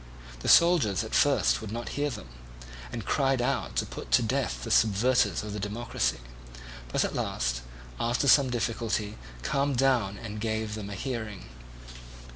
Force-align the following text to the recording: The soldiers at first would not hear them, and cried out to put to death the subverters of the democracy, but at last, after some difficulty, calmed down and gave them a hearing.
The 0.39 0.47
soldiers 0.47 1.03
at 1.03 1.13
first 1.13 1.61
would 1.61 1.71
not 1.71 1.89
hear 1.89 2.09
them, 2.09 2.29
and 2.91 3.05
cried 3.05 3.39
out 3.39 3.75
to 3.75 3.85
put 3.85 4.09
to 4.13 4.23
death 4.23 4.63
the 4.63 4.71
subverters 4.71 5.43
of 5.43 5.53
the 5.53 5.59
democracy, 5.59 6.17
but 6.87 7.05
at 7.05 7.13
last, 7.13 7.61
after 7.99 8.27
some 8.27 8.49
difficulty, 8.49 9.19
calmed 9.43 9.77
down 9.77 10.17
and 10.17 10.41
gave 10.41 10.73
them 10.73 10.89
a 10.89 10.95
hearing. 10.95 11.45